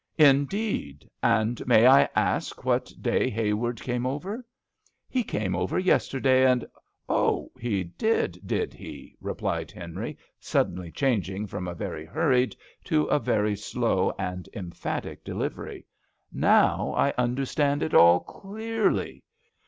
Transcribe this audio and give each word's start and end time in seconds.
"Indeed! 0.33 1.07
And 1.21 1.63
may 1.67 1.85
I 1.85 2.09
ask 2.15 2.65
what 2.65 2.91
day 2.99 3.29
Hayward 3.29 3.79
came 3.79 4.07
over?" 4.07 4.43
"He 5.07 5.23
came 5.23 5.55
over 5.55 5.77
yesterday, 5.77 6.43
and 6.43 6.65
""Oh 7.07 7.51
I 7.55 7.59
he 7.61 7.83
did, 7.83 8.41
did 8.43 8.73
he?" 8.73 9.15
replied 9.21 9.71
1 9.75 9.93
66 9.93 9.93
GRANNY 9.93 9.93
LOVELOCK 9.93 10.01
AT 10.01 10.03
HOME. 10.03 10.03
Henry, 10.03 10.17
suddenly 10.79 10.91
changing 10.91 11.45
from 11.45 11.67
a 11.67 11.75
very 11.75 12.05
hurried, 12.05 12.55
to 12.85 13.03
a 13.05 13.19
very 13.19 13.55
slow 13.55 14.11
and 14.17 14.49
emphatic 14.55 15.23
delivery." 15.23 15.85
Now 16.31 16.95
I 16.97 17.13
understand 17.19 17.83
it 17.83 17.93
all 17.93 18.21
clearly. 18.21 19.21